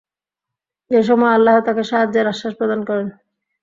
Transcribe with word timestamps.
এ 0.91 0.99
সময় 1.03 1.33
আল্লাহ্ 1.33 1.57
তাকে 1.67 1.83
সাহায্যের 1.89 2.25
আশ্বাস 2.27 2.53
প্রদান 2.59 2.79
করেন। 2.89 3.07